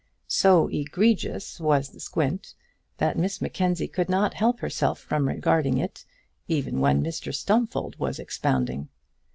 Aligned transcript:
So 0.25 0.67
egregious 0.69 1.59
was 1.59 1.89
the 1.89 1.99
squint 1.99 2.55
that 2.97 3.19
Miss 3.19 3.39
Mackenzie 3.39 3.87
could 3.87 4.09
not 4.09 4.33
keep 4.37 4.57
herself 4.59 4.97
from 4.97 5.27
regarding 5.27 5.77
it, 5.77 6.05
even 6.47 6.79
while 6.79 6.95
Mr 6.95 7.31
Stumfold 7.31 7.99
was 7.99 8.17
expounding. 8.17 8.89